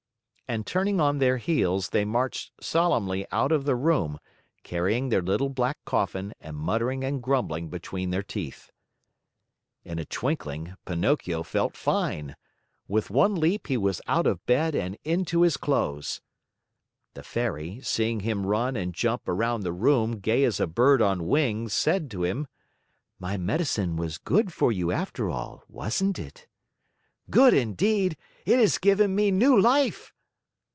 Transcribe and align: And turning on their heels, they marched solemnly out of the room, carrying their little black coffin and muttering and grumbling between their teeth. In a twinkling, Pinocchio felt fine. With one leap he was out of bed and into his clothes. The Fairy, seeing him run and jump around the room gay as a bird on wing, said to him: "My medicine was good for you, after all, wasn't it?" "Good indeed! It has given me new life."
And 0.47 0.67
turning 0.67 0.99
on 0.99 1.19
their 1.19 1.37
heels, 1.37 1.91
they 1.91 2.03
marched 2.03 2.51
solemnly 2.59 3.25
out 3.31 3.53
of 3.53 3.63
the 3.63 3.73
room, 3.77 4.19
carrying 4.63 5.07
their 5.07 5.21
little 5.21 5.47
black 5.47 5.77
coffin 5.85 6.33
and 6.41 6.57
muttering 6.57 7.05
and 7.05 7.23
grumbling 7.23 7.69
between 7.69 8.09
their 8.09 8.21
teeth. 8.21 8.69
In 9.85 9.97
a 9.97 10.03
twinkling, 10.03 10.75
Pinocchio 10.83 11.43
felt 11.43 11.77
fine. 11.77 12.35
With 12.85 13.09
one 13.09 13.33
leap 13.35 13.67
he 13.67 13.77
was 13.77 14.01
out 14.07 14.27
of 14.27 14.45
bed 14.45 14.75
and 14.75 14.97
into 15.05 15.43
his 15.43 15.55
clothes. 15.55 16.19
The 17.13 17.23
Fairy, 17.23 17.79
seeing 17.81 18.19
him 18.19 18.45
run 18.45 18.75
and 18.75 18.93
jump 18.93 19.29
around 19.29 19.61
the 19.61 19.71
room 19.71 20.19
gay 20.19 20.43
as 20.43 20.59
a 20.59 20.67
bird 20.67 21.01
on 21.01 21.27
wing, 21.27 21.69
said 21.69 22.11
to 22.11 22.25
him: 22.25 22.45
"My 23.19 23.37
medicine 23.37 23.95
was 23.95 24.17
good 24.17 24.51
for 24.51 24.69
you, 24.69 24.91
after 24.91 25.29
all, 25.29 25.63
wasn't 25.69 26.19
it?" 26.19 26.45
"Good 27.29 27.53
indeed! 27.53 28.17
It 28.45 28.59
has 28.59 28.79
given 28.79 29.15
me 29.15 29.31
new 29.31 29.57
life." 29.57 30.11